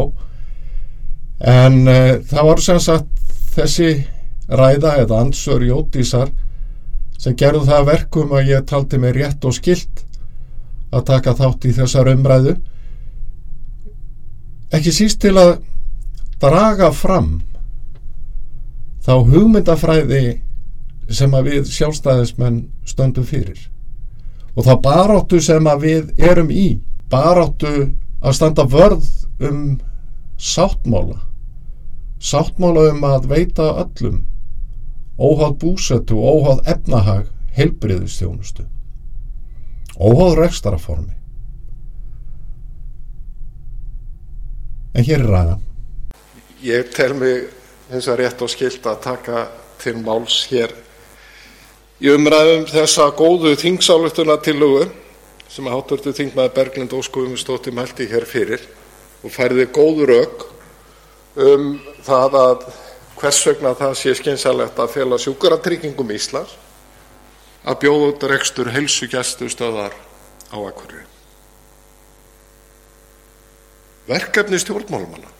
En 1.46 1.82
uh, 1.84 2.12
það 2.26 2.48
var 2.50 2.62
sem 2.64 2.80
sagt 2.82 3.36
þessi 3.56 3.90
ræða 4.48 4.96
eða 5.02 5.20
ansör 5.24 5.64
Jótísar 5.66 6.30
sem 7.18 7.36
gerðu 7.36 7.64
það 7.66 7.88
verkum 7.90 8.34
að 8.36 8.52
ég 8.52 8.66
taldi 8.68 9.00
mig 9.00 9.16
rétt 9.16 9.44
og 9.44 9.56
skilt 9.56 10.04
að 10.94 11.06
taka 11.10 11.34
þátt 11.36 11.66
í 11.66 11.74
þessar 11.76 12.10
umræðu. 12.12 12.56
Ekki 14.74 14.92
síst 14.94 15.20
til 15.22 15.34
að 15.40 15.56
draga 16.42 16.90
fram 16.92 17.40
þá 19.06 19.14
hugmyndafræði 19.30 20.24
sem 21.14 21.34
að 21.38 21.50
við 21.52 21.70
sjálfstæðismenn 21.70 22.64
stöndum 22.86 23.26
fyrir. 23.26 23.58
Og 24.56 24.66
þá 24.66 24.74
baráttu 24.82 25.40
sem 25.42 25.66
að 25.68 25.84
við 25.86 26.26
erum 26.30 26.50
í 26.50 26.80
baráttu 27.12 27.92
að 28.20 28.36
standa 28.36 28.64
vörð 28.66 29.06
um 29.40 29.78
sáttmála. 30.38 31.20
Sáttmála 32.20 32.90
um 32.92 33.04
að 33.04 33.28
veita 33.32 33.72
öllum 33.84 34.24
óháð 35.16 35.58
búsettu 35.60 36.18
og 36.20 36.40
óháð 36.40 36.64
efnahag 36.72 37.28
heilbriðustjónustu 37.56 38.66
óháð 39.96 40.34
rekstaraformi 40.42 41.14
en 44.96 45.04
hér 45.04 45.20
er 45.20 45.28
ræðan. 45.28 45.62
Ég 46.64 46.92
tel 46.92 47.14
mig 47.16 47.48
hins 47.90 48.08
að 48.08 48.20
rétt 48.22 48.42
og 48.44 48.52
skilt 48.52 48.86
að 48.88 49.00
taka 49.04 49.46
til 49.80 49.96
máls 50.04 50.42
hér 50.50 50.72
í 52.00 52.12
umræðum 52.12 52.66
þessa 52.68 53.08
góðu 53.16 53.54
þingsáluftuna 53.60 54.36
tillögu 54.44 54.88
sem 55.48 55.68
að 55.68 55.78
háturðu 55.78 56.12
þingmaði 56.16 56.54
Berglind 56.56 56.96
Óskúfumistóttir 56.96 57.76
mælti 57.76 58.08
hér 58.10 58.28
fyrir 58.28 58.64
og 59.22 59.32
færði 59.32 59.66
góður 59.74 60.12
auk 60.20 60.46
um 61.46 61.72
það 62.06 62.38
að 62.40 62.68
hvers 63.16 63.40
vegna 63.48 63.72
það 63.76 63.94
sé 64.00 64.14
skynsalegt 64.16 64.78
að 64.80 64.92
fela 64.92 65.18
sjúkaratryggingum 65.20 66.12
Íslands 66.16 66.56
að 67.66 67.80
bjóða 67.82 68.10
út 68.12 68.26
rekstur 68.30 68.70
heilsugjæstu 68.70 69.48
stöðar 69.50 69.94
á 70.52 70.56
Akureyri. 70.56 71.04
Verkefni 74.06 74.60
stjórnmálumanna 74.62 75.32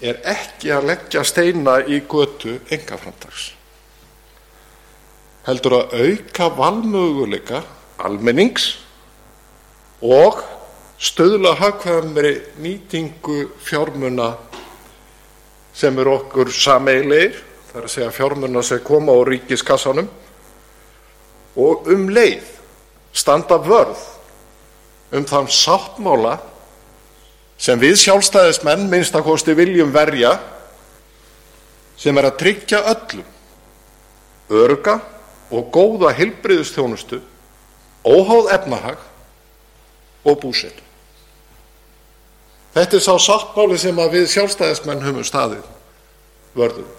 er 0.00 0.20
ekki 0.30 0.70
að 0.72 0.86
leggja 0.92 1.24
steina 1.26 1.80
í 1.84 2.00
götu 2.08 2.54
engaframtags. 2.72 3.50
Heldur 5.48 5.80
að 5.80 5.96
auka 5.98 6.48
valmöguleika 6.56 7.62
almennings 8.00 8.70
og 10.00 10.40
stöðla 10.98 11.54
hagkvæmri 11.54 12.32
nýtingu 12.58 13.48
fjármuna 13.62 14.32
sem 15.74 15.98
eru 15.98 16.16
okkur 16.18 16.50
sameilegir, 16.50 17.36
það 17.70 17.78
er 17.78 17.86
að 17.86 17.92
segja 17.92 18.14
fjármunna 18.16 18.62
sem 18.66 18.80
koma 18.82 19.14
á 19.14 19.22
ríkiskassanum 19.28 20.08
og 21.58 21.86
um 21.94 22.08
leið 22.10 22.46
standa 23.14 23.60
vörð 23.62 24.00
um 25.14 25.26
þann 25.26 25.46
sáttmála 25.46 26.38
sem 27.58 27.78
við 27.78 27.94
sjálfstæðismenn 28.02 28.88
minnstakosti 28.90 29.54
viljum 29.58 29.94
verja 29.94 30.34
sem 31.98 32.18
er 32.18 32.28
að 32.30 32.38
tryggja 32.42 32.82
öllum 32.90 34.58
örga 34.58 34.98
og 35.54 35.70
góða 35.72 36.10
hilbriðustjónustu 36.18 37.22
óháð 38.02 38.52
efnahag 38.58 39.00
og 40.24 40.38
búsetu. 40.42 40.87
Þetta 42.78 42.94
er 42.94 43.02
sá 43.02 43.14
sáttmáli 43.18 43.76
sem 43.82 43.96
við 44.12 44.28
sjálfstæðismenn 44.30 45.00
höfum 45.02 45.24
staðið 45.26 45.64
vörðum. 46.54 46.90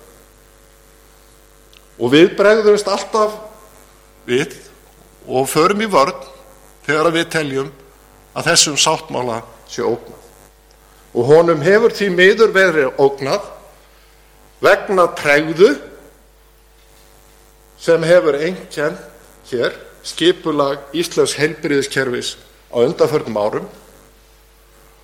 Og 2.03 2.11
við 2.11 2.33
bregðumst 2.35 2.89
alltaf 2.91 3.37
við 4.27 4.57
og 5.23 5.47
förum 5.47 5.85
í 5.85 5.87
vörð 5.87 6.27
þegar 6.83 7.11
við 7.15 7.31
teljum 7.31 7.71
að 8.35 8.51
þessum 8.51 8.75
sáttmála 8.75 9.39
sé 9.71 9.87
ógnað. 9.87 10.19
Og 11.15 11.31
honum 11.31 11.63
hefur 11.63 11.95
því 11.95 12.11
miður 12.11 12.51
verið 12.59 12.99
ógnað 12.99 13.47
vegna 14.59 15.07
tregðu 15.15 15.77
sem 17.79 18.03
hefur 18.03 18.35
einnkjent 18.35 18.99
hér 19.47 19.79
skipulag 20.03 20.91
Íslands 20.91 21.39
heilbyrðiskerfis 21.39 22.35
á 22.67 22.83
undanförnum 22.83 23.39
árum 23.39 23.77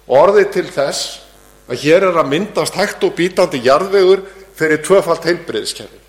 orðið 0.08 0.50
til 0.54 0.66
þess 0.72 1.22
að 1.70 1.82
hér 1.82 2.08
er 2.10 2.20
að 2.20 2.32
myndast 2.32 2.76
hægt 2.78 3.04
og 3.06 3.16
bítandi 3.18 3.62
jarðvegur 3.66 4.22
fyrir 4.56 4.84
tvöfalt 4.86 5.26
heilbyrðiskerfi. 5.26 6.02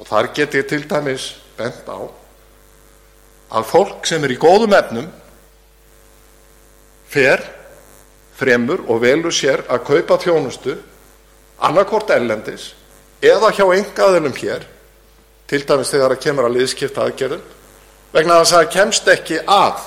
Og 0.00 0.08
þar 0.08 0.30
get 0.36 0.56
ég 0.56 0.68
til 0.68 0.82
dæmis 0.88 1.34
bent 1.56 1.88
á 1.88 2.00
að 3.56 3.68
fólk 3.68 4.08
sem 4.08 4.24
er 4.26 4.34
í 4.34 4.40
góðum 4.40 4.74
efnum 4.76 5.06
fer 7.12 7.44
fremur 8.36 8.82
og 8.90 9.00
velur 9.04 9.34
sér 9.34 9.62
að 9.70 9.84
kaupa 9.86 10.18
þjónustu 10.20 10.74
annarkort 11.64 12.10
ellendis 12.12 12.72
eða 13.24 13.52
hjá 13.54 13.64
engaðunum 13.78 14.34
hér 14.36 14.66
til 15.48 15.62
dæmis 15.64 15.92
þegar 15.94 16.16
það 16.16 16.24
kemur 16.24 16.48
að 16.48 16.58
liðskipta 16.58 17.06
aðgerðum 17.06 17.44
vegna 18.12 18.40
þess 18.40 18.52
að 18.52 18.58
það 18.58 18.72
kemst 18.74 19.12
ekki 19.14 19.38
að 19.46 19.84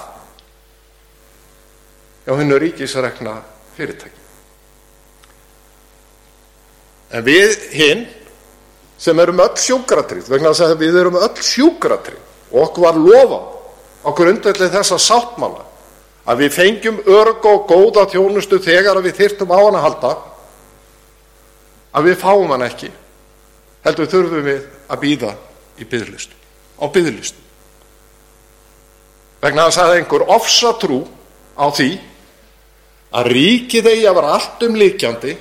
hjá 2.29 2.37
hennu 2.37 2.59
ríkisrekna 2.61 3.39
fyrirtæki. 3.73 4.19
En 7.09 7.25
við 7.25 7.55
hinn 7.73 8.03
sem 9.01 9.17
erum 9.17 9.41
öll 9.41 9.55
sjúkratrið, 9.57 10.27
vegna 10.29 10.51
þess 10.53 10.67
að 10.67 10.83
við 10.83 10.99
erum 11.01 11.17
öll 11.17 11.41
sjúkratrið 11.41 12.19
og 12.51 12.67
okkur 12.67 12.85
var 12.85 12.99
lofa 13.01 13.39
okkur 14.09 14.29
undarlega 14.35 14.77
þessa 14.77 14.99
sáttmála 15.01 15.65
að 16.29 16.43
við 16.43 16.53
fengjum 16.53 16.99
örg 17.09 17.45
og 17.49 17.65
góða 17.69 18.05
þjónustu 18.11 18.59
þegar 18.61 19.01
við 19.01 19.17
þyrtum 19.23 19.53
á 19.55 19.57
hann 19.57 19.79
að 19.79 19.85
halda 19.87 20.11
að 21.97 22.09
við 22.11 22.19
fáum 22.21 22.53
hann 22.53 22.65
ekki 22.67 22.91
heldur 23.87 24.11
þurfum 24.11 24.45
við 24.45 24.61
að 24.85 25.01
býða 25.05 25.33
í 25.81 25.87
byggðlistu 25.89 26.37
á 26.77 26.85
byggðlistu 26.93 27.47
vegna 29.41 29.65
þess 29.69 29.81
að 29.81 29.95
einhver 29.97 30.27
ofsa 30.29 30.75
trú 30.77 31.01
á 31.57 31.65
því 31.73 31.89
að 33.09 33.31
ríkið 33.33 33.87
eigi 33.89 34.07
að 34.09 34.17
vera 34.19 34.33
allt 34.35 34.65
um 34.67 34.75
líkjandi 34.77 35.35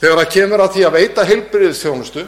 þegar 0.00 0.20
það 0.22 0.32
kemur 0.34 0.62
að 0.64 0.72
því 0.74 0.86
að 0.86 0.96
veita 0.96 1.26
heilbyrðisþjónustu 1.28 2.24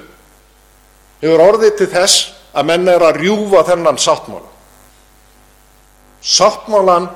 hefur 1.23 1.45
orðið 1.47 1.75
til 1.81 1.89
þess 1.95 2.21
að 2.55 2.69
menn 2.71 2.91
er 2.91 3.05
að 3.07 3.21
rjúfa 3.23 3.65
þennan 3.69 3.99
sáttmála. 4.01 4.49
Sáttmálan 6.21 7.09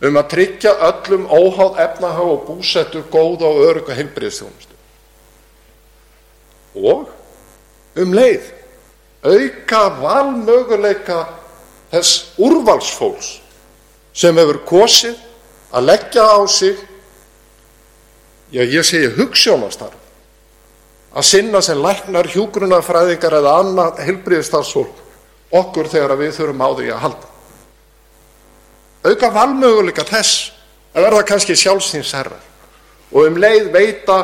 um 0.00 0.16
að 0.16 0.28
tryggja 0.34 0.74
öllum 0.88 1.26
óháð 1.28 1.80
efnahag 1.84 2.34
og 2.34 2.44
búsettu 2.48 3.02
góða 3.12 3.50
og 3.50 3.64
öruga 3.68 3.96
heilbyrðisþjónustu. 3.98 4.76
Og 6.80 7.10
um 8.00 8.14
leið 8.14 8.52
auka 9.26 9.82
valmöguleika 10.00 11.24
þess 11.90 12.38
úrvalsfólks 12.40 13.34
sem 14.16 14.38
hefur 14.38 14.62
kosið 14.66 15.18
að 15.70 15.86
leggja 15.86 16.24
á 16.26 16.38
sig, 16.50 16.76
já 18.50 18.62
ég 18.62 18.84
segi 18.86 19.10
hugssjónastarf, 19.16 19.96
að 21.14 21.26
sinna 21.26 21.62
sem 21.62 21.78
læknar, 21.82 22.28
hjúgrunafræðingar 22.30 23.38
eða 23.40 23.56
annað 23.62 24.02
helbriðistarsfólk 24.06 25.06
okkur 25.50 25.90
þegar 25.90 26.18
við 26.18 26.36
þurfum 26.36 26.62
á 26.62 26.68
því 26.78 26.90
að 26.94 27.02
halda. 27.04 27.30
Auka 29.00 29.30
valmöguleika 29.34 30.04
þess 30.06 30.50
að 30.94 31.06
verða 31.06 31.26
kannski 31.30 31.56
sjálfsýnsherrar 31.58 32.46
og 33.10 33.26
um 33.26 33.38
leið 33.40 33.70
veita 33.74 34.18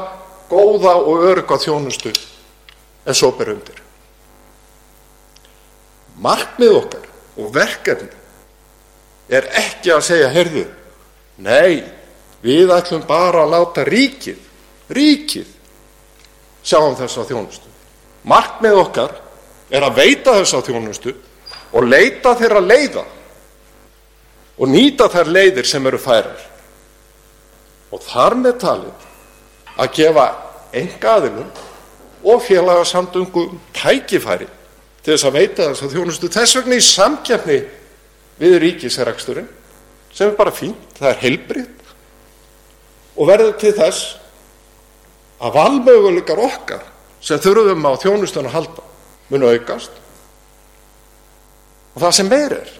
góða 0.50 0.94
og 1.00 1.24
öruga 1.26 1.58
þjónustu 1.58 2.12
en 3.06 3.14
svo 3.16 3.32
ber 3.38 3.54
undir. 3.54 3.80
Markmið 6.22 6.76
okkar 6.76 7.08
og 7.36 7.50
verkefni 7.54 8.12
er 9.28 9.48
ekki 9.58 9.90
að 9.92 10.04
segja, 10.06 10.30
heyrðu, 10.30 10.64
nei, 11.42 11.84
við 12.44 12.72
ætlum 12.74 13.04
bara 13.08 13.44
að 13.44 13.52
láta 13.54 13.84
ríkið, 13.86 14.38
ríkið, 14.96 15.46
sjá 16.66 16.80
um 16.82 16.96
þessa 16.98 17.26
þjónustu. 17.28 17.70
Markmið 18.26 18.80
okkar 18.80 19.14
er 19.70 19.86
að 19.86 20.00
veita 20.00 20.34
þessa 20.38 20.62
þjónustu 20.66 21.14
og 21.76 21.86
leita 21.86 22.34
þeirra 22.38 22.62
leiða 22.62 23.04
og 24.56 24.70
nýta 24.72 25.08
þær 25.12 25.30
leiðir 25.30 25.68
sem 25.68 25.86
eru 25.86 26.00
færar. 26.00 26.38
Og 27.92 28.02
þar 28.02 28.36
með 28.40 28.58
talið 28.62 29.06
að 29.76 29.92
gefa 29.98 30.26
enga 30.76 31.16
aðilum 31.18 31.50
og 32.26 32.42
félagasamdungum 32.42 33.60
tækifæri 33.76 34.48
til 35.02 35.14
þess 35.14 35.28
að 35.28 35.36
veita 35.36 35.68
þess 35.68 35.84
að 35.86 35.92
þjónustu 35.94 36.30
þess 36.32 36.58
vegna 36.58 36.78
í 36.78 36.84
samkjafni 36.84 37.58
við 38.40 38.56
ríkisreksturinn 38.64 39.48
sem 40.16 40.30
er 40.30 40.38
bara 40.38 40.54
fínt, 40.54 40.96
það 40.96 41.10
er 41.10 41.20
heilbritt 41.20 41.90
og 43.16 43.28
verður 43.28 43.56
til 43.60 43.72
þess 43.76 44.16
að 45.44 45.56
valmöguleikar 45.58 46.40
okkar 46.40 46.84
sem 47.20 47.40
þurfum 47.42 47.84
á 47.84 47.92
þjónustun 48.00 48.48
að 48.48 48.56
halda 48.56 48.84
munu 49.28 49.50
aukast. 49.50 49.92
Og 51.96 52.02
það 52.04 52.16
sem 52.16 52.28
meir 52.30 52.56
er 52.56 52.72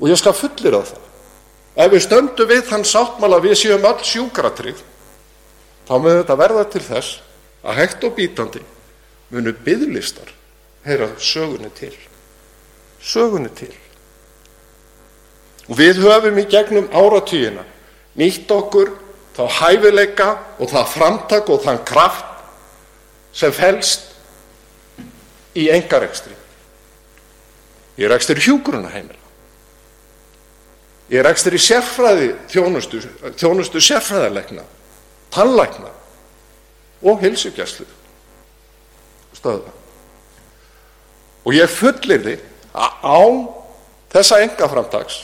og 0.00 0.08
ég 0.08 0.20
skal 0.20 0.36
fullir 0.36 0.78
á 0.80 0.82
það 0.84 1.84
ef 1.84 1.92
við 1.92 2.04
stöndum 2.06 2.50
við 2.50 2.64
þann 2.68 2.86
sáttmála 2.88 3.40
við 3.44 3.58
séum 3.60 3.84
öll 3.88 4.00
sjúkratrygg 4.04 4.80
þá 5.88 5.94
mun 5.98 6.16
þetta 6.20 6.38
verða 6.40 6.64
til 6.72 6.82
þess 6.86 7.20
að 7.60 7.80
hægt 7.82 8.08
og 8.08 8.16
bítandi 8.16 8.64
munu 9.30 9.52
byðlistar 9.64 10.32
heyra 10.84 11.10
sögunni 11.20 11.68
til. 11.76 11.92
Sögunni 13.00 13.52
til 13.56 13.72
við 15.78 16.02
höfum 16.02 16.38
í 16.40 16.46
gegnum 16.50 16.90
áratýjina 16.90 17.64
nýtt 18.18 18.50
okkur 18.50 18.92
þá 19.36 19.44
hæfileika 19.60 20.30
og 20.58 20.70
það 20.72 20.92
framtak 20.94 21.50
og 21.52 21.62
þann 21.64 21.84
kraft 21.86 22.26
sem 23.36 23.54
felst 23.54 24.10
í 25.54 25.68
engarekstri 25.70 26.34
í 28.00 28.10
rekstri 28.10 28.42
hjúgrunaheimila 28.42 29.18
í 31.10 31.22
rekstri 31.22 31.58
sérfræði 31.58 32.32
þjónustu, 32.50 33.00
þjónustu 33.38 33.82
sérfræðilegna 33.82 34.66
tannlækna 35.34 35.90
og 37.02 37.22
hilsugjæslu 37.22 37.86
stöða 39.38 39.74
og 41.46 41.56
ég 41.56 41.70
fullir 41.72 42.22
því 42.26 42.36
að 42.74 43.06
án 43.06 43.44
þessa 44.10 44.40
engaframtags 44.44 45.20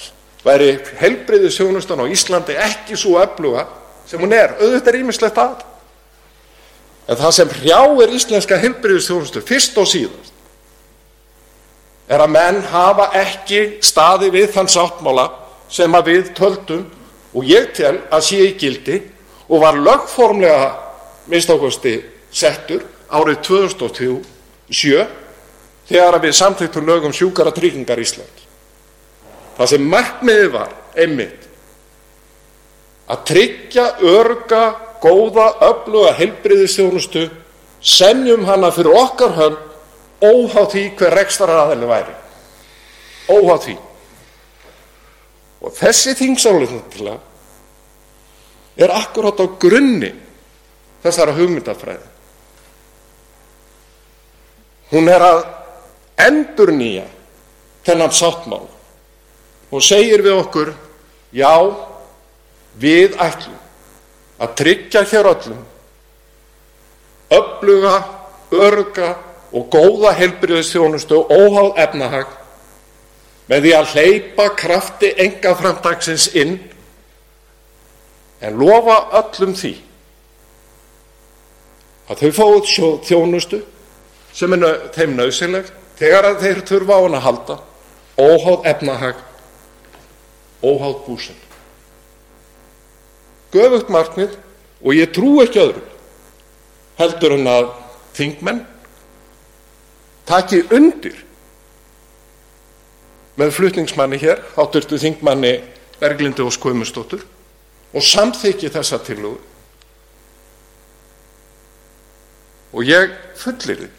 væri 0.46 0.76
helbriðisjónustan 1.00 2.02
á 2.02 2.06
Íslandi 2.06 2.54
ekki 2.54 2.98
svo 2.98 3.18
öfluga 3.22 3.66
sem 4.06 4.20
hún 4.22 4.32
er, 4.32 4.54
auðvitað 4.60 4.92
er 4.92 5.00
ímislegt 5.00 5.40
að 5.42 5.64
en 7.06 7.18
það 7.18 7.34
sem 7.34 7.52
hrjáir 7.60 8.14
íslenska 8.14 8.58
helbriðisjónustu 8.62 9.42
fyrst 9.46 9.78
og 9.78 9.90
síðast 9.90 10.32
er 12.06 12.22
að 12.22 12.32
menn 12.34 12.62
hafa 12.70 13.10
ekki 13.18 13.60
staði 13.84 14.30
við 14.34 14.52
þann 14.54 14.70
sáttmála 14.70 15.26
sem 15.72 15.94
að 15.98 16.10
við 16.12 16.32
töldum 16.38 16.84
og 17.34 17.46
ég 17.46 17.72
tel 17.74 17.96
að 18.10 18.26
sé 18.28 18.42
í 18.46 18.54
gildi 18.58 19.00
og 19.48 19.62
var 19.62 19.78
lögformlega 19.78 20.68
minnst 21.30 21.50
ákvæmsti 21.50 21.96
settur 22.30 22.86
árið 23.10 23.42
2007 23.50 25.06
þegar 25.86 26.18
við 26.22 26.38
samþýttum 26.38 26.86
lögum 26.86 27.14
sjúkara 27.14 27.52
tryggingar 27.54 28.00
Ísland. 28.02 28.45
Það 29.56 29.70
sem 29.72 29.88
markmiði 29.88 30.48
var 30.52 30.72
einmitt 30.96 31.46
að 33.06 33.22
tryggja 33.30 33.86
örga, 34.02 34.62
góða, 35.00 35.46
öfluga 35.64 36.12
heilbriðistjónustu 36.18 37.28
semjum 37.80 38.44
hana 38.48 38.72
fyrir 38.74 38.96
okkar 38.98 39.36
hönd 39.36 39.62
óháð 40.24 40.70
því 40.72 40.84
hver 40.98 41.16
rekstarar 41.20 41.62
aðeins 41.66 41.90
væri. 41.90 42.14
Óháð 43.30 43.62
því. 43.66 43.76
Og 45.66 45.74
þessi 45.76 46.14
þingsálega 46.18 47.16
er 48.76 48.92
akkurát 48.92 49.40
á 49.40 49.46
grunni 49.60 50.12
þessara 51.04 51.34
hugmyndafræði. 51.36 52.12
Hún 54.92 55.08
er 55.10 55.24
að 55.24 55.40
endur 56.26 56.72
nýja 56.74 57.06
þennan 57.86 58.14
sáttmál 58.14 58.66
og 59.70 59.82
segir 59.82 60.22
við 60.22 60.38
okkur, 60.40 60.72
já, 61.34 61.54
við 62.78 63.16
ætlum 63.18 63.56
að 64.42 64.54
tryggja 64.60 65.02
hér 65.08 65.30
öllum 65.32 65.62
öfluga, 67.32 67.94
örga 68.52 69.14
og 69.52 69.70
góða 69.72 70.12
heilbriðistjónustu 70.18 71.16
og 71.16 71.32
óháð 71.32 71.80
efnahag 71.86 72.34
með 73.50 73.64
því 73.64 73.72
að 73.78 73.92
hleypa 73.94 74.46
krafti 74.58 75.12
enga 75.22 75.54
framdagsins 75.58 76.28
inn 76.34 76.58
en 78.44 78.58
lofa 78.60 78.98
öllum 79.22 79.54
því 79.56 79.72
að 82.06 82.22
þau 82.22 82.32
fáið 82.38 83.00
þjónustu 83.08 83.62
sem 84.36 84.52
er 84.54 84.66
þeim 84.94 85.16
nöðsynleg 85.16 85.70
þegar 85.98 86.34
þeir 86.42 86.62
þurfa 86.68 86.98
á 86.98 87.02
hann 87.06 87.18
að 87.18 87.26
halda 87.26 87.58
óháð 88.20 88.68
efnahag 88.74 89.22
óháð 90.62 90.96
búsinn 91.06 91.42
göfugt 93.54 93.92
markmið 93.92 94.38
og 94.82 94.96
ég 94.96 95.12
trú 95.14 95.36
ekki 95.44 95.62
öðru 95.62 95.84
heldur 97.00 97.36
en 97.36 97.50
að 97.50 97.70
þingmenn 98.16 98.64
taki 100.26 100.62
undir 100.74 101.26
með 103.36 103.52
flutningsmanni 103.52 104.18
hér, 104.20 104.40
átturtu 104.56 104.98
þingmanni 105.00 105.58
Berglindi 106.00 106.44
og 106.44 106.54
Skvömmustóttur 106.56 107.20
og 107.92 108.04
samþykji 108.04 108.70
þessa 108.72 108.98
tillögu. 109.04 109.38
Og 112.76 112.84
ég 112.84 113.12
fullir 113.40 113.84
því 113.84 113.90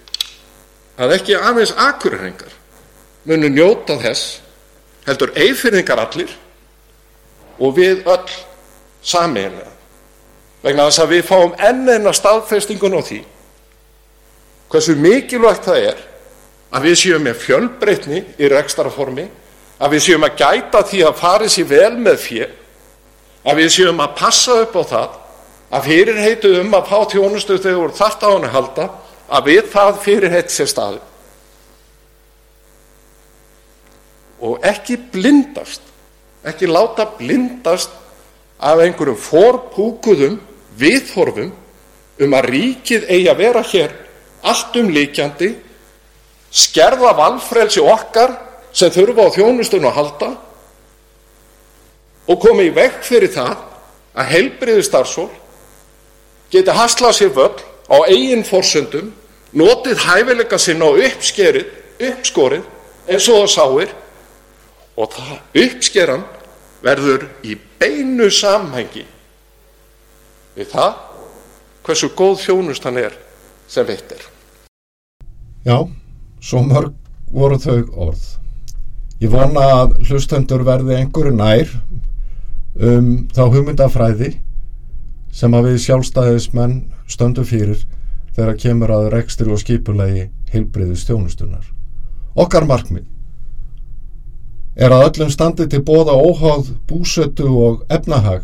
að 0.98 1.14
ekki 1.20 1.38
aðeins 1.38 1.74
akureyringar 1.78 2.54
munu 3.30 3.50
njóta 3.54 3.98
þess 4.02 4.40
heldur 5.06 5.34
eifyrningar 5.38 6.02
allir 6.02 6.34
og 7.60 7.74
við 7.78 8.06
öll 8.06 8.36
sameiginlega. 9.02 9.74
Vegna 10.64 10.88
þess 10.90 11.04
að 11.04 11.12
við 11.16 11.26
fáum 11.28 11.58
enn 11.64 11.90
enna 11.94 12.14
staðfestingun 12.16 12.98
á 12.98 13.02
því 13.02 13.24
hversu 14.68 14.96
mikilvægt 15.00 15.68
það 15.68 15.84
er 15.94 16.00
að 16.76 16.88
við 16.90 16.98
séum 17.02 17.24
með 17.24 17.38
fjölbreytni 17.44 18.24
í 18.36 18.50
rekstaraformi 18.52 19.28
að 19.78 19.94
við 19.96 20.04
séum 20.08 20.26
að 20.28 20.40
gæta 20.42 20.82
því 20.90 21.04
að 21.08 21.20
farið 21.22 21.54
sér 21.54 21.70
vel 21.70 22.00
með 22.02 22.18
fér 22.24 22.56
að 23.48 23.62
við 23.62 23.70
séum 23.78 24.02
að 24.04 24.16
passa 24.20 24.58
upp 24.66 24.76
á 24.76 24.84
það 24.92 25.18
að 25.78 25.88
fyrirheitu 25.88 26.54
um 26.62 26.76
að 26.78 26.90
fá 26.90 26.98
þjónustu 27.14 27.60
þegar 27.64 27.96
þart 27.96 28.26
á 28.26 28.30
hann 28.32 28.48
að 28.48 28.56
halda 28.58 28.88
að 29.38 29.50
við 29.52 29.70
það 29.72 30.02
fyrirheit 30.04 30.52
sér 30.52 30.72
staði 30.72 31.02
og 34.48 34.68
ekki 34.68 35.00
blindast 35.14 35.84
ekki 36.52 36.70
láta 36.70 37.06
blindast 37.18 37.94
af 38.58 38.82
einhverjum 38.82 39.20
forpúkuðum 39.22 40.40
viðhorfum 40.80 41.54
um 42.26 42.36
að 42.38 42.50
ríkið 42.54 43.08
eigi 43.12 43.30
að 43.32 43.42
vera 43.44 43.64
hér 43.72 43.96
allt 44.48 44.78
um 44.80 44.92
líkjandi 44.94 45.54
skerða 46.52 47.14
valfrelsi 47.18 47.84
okkar 47.84 48.34
sem 48.74 48.94
þurfa 48.94 49.28
á 49.28 49.36
þjónustunum 49.36 49.90
að 49.92 49.98
halda 50.00 50.30
og 52.28 52.40
koma 52.44 52.66
í 52.66 52.74
vekk 52.76 53.04
fyrir 53.06 53.34
það 53.34 53.58
að 54.18 54.32
heilbriði 54.34 54.86
starfsól 54.88 55.30
geti 56.52 56.74
haslað 56.74 57.18
sér 57.18 57.34
völl 57.36 57.60
á 57.88 57.98
eigin 58.08 58.44
forsöndum, 58.44 59.12
notið 59.56 60.04
hæfileika 60.04 60.60
sinna 60.60 60.90
og 60.92 61.00
uppskerið, 61.04 61.70
uppskorið 62.10 62.66
eins 63.08 63.28
og 63.32 63.44
það 63.44 63.54
sáir. 63.56 63.94
Og 64.98 65.12
það 65.14 65.62
uppskeran 65.64 66.24
verður 66.88 67.28
í 67.44 67.58
beinu 67.82 68.30
samhengi 68.32 69.04
við 70.56 70.72
það 70.72 70.94
hversu 71.88 72.10
góð 72.16 72.40
þjónustan 72.46 73.00
er 73.02 73.16
sem 73.68 73.88
veitt 73.88 74.12
er. 74.16 74.24
Já, 75.68 75.84
svo 76.40 76.64
mörg 76.64 76.96
voru 77.32 77.60
þau 77.60 78.08
orð. 78.08 78.26
Ég 79.20 79.32
vona 79.34 79.64
að 79.82 79.98
hlustendur 80.08 80.64
verði 80.68 81.00
einhverju 81.00 81.34
nær 81.36 81.72
um 82.78 83.10
þá 83.34 83.44
hugmyndafræði 83.50 84.36
sem 85.34 85.54
að 85.58 85.72
við 85.72 85.80
sjálfstæðismenn 85.88 86.78
stöndum 87.10 87.48
fyrir 87.48 87.82
þegar 88.38 88.60
kemur 88.62 88.94
að 88.94 89.10
rekstri 89.16 89.50
og 89.52 89.60
skipulegi 89.62 90.28
heilbriðu 90.54 90.96
stjónustunar. 91.02 91.66
Okkar 92.38 92.68
markmið 92.70 93.08
er 94.78 94.94
að 94.94 95.06
öllum 95.10 95.32
standi 95.34 95.68
til 95.68 95.82
bóða 95.86 96.14
óháð, 96.14 96.74
búsötu 96.88 97.50
og 97.50 97.86
efnahag 97.90 98.44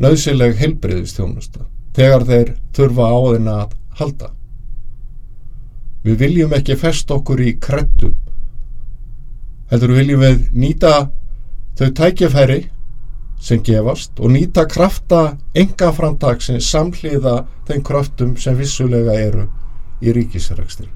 nöðsileg 0.00 0.58
heilbriðistjónusta 0.60 1.64
þegar 1.96 2.26
þeir 2.28 2.50
þurfa 2.76 3.06
á 3.08 3.18
þeirna 3.26 3.54
að 3.64 3.78
halda. 4.00 4.28
Við 6.04 6.20
viljum 6.24 6.52
ekki 6.56 6.76
fest 6.80 7.10
okkur 7.12 7.40
í 7.44 7.54
kreddum 7.60 8.16
heldur 9.70 9.94
viljum 9.94 10.22
við 10.24 10.44
nýta 10.56 10.92
þau 11.78 11.90
tækifæri 11.96 12.60
sem 13.40 13.62
gefast 13.64 14.18
og 14.20 14.32
nýta 14.34 14.66
krafta 14.68 15.36
enga 15.56 15.92
framtagsins 15.96 16.68
samhliða 16.68 17.44
þeim 17.68 17.84
kraftum 17.86 18.36
sem 18.36 18.56
vissulega 18.58 19.14
eru 19.16 19.46
í 20.02 20.12
ríkisrækstri. 20.16 20.88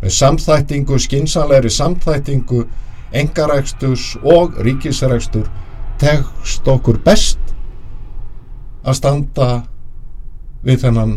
Með 0.00 0.12
samþættingu, 0.12 0.98
skinsanlegri 1.00 1.72
samþættingu, 1.72 2.64
engaræksturs 3.12 4.16
og 4.22 4.58
ríkisrækstur 4.64 5.48
tegst 6.00 6.68
okkur 6.68 6.98
best 7.04 7.40
að 8.86 8.98
standa 8.98 9.48
við 10.66 10.82
þennan 10.84 11.14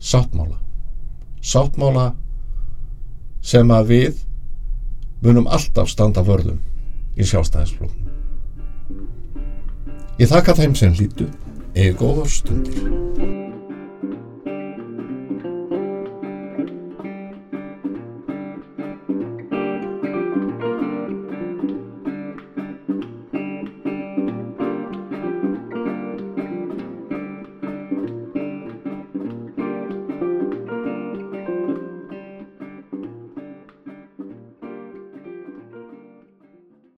sáttmála. 0.00 0.58
Sáttmála 1.40 2.10
sem 3.40 3.70
að 3.72 3.92
við 3.94 4.24
munum 5.24 5.48
alltaf 5.48 5.88
standa 5.92 6.24
vörðum 6.24 6.60
í 7.16 7.26
sjálfstæðisflóknum. 7.28 8.08
Ég 10.20 10.28
þakka 10.28 10.56
þeim 10.60 10.76
sem 10.76 10.96
hlýtu 10.96 11.28
eða 11.74 11.96
góðar 12.00 12.32
stundir. 12.32 13.39